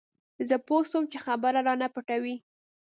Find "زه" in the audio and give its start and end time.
0.47-0.55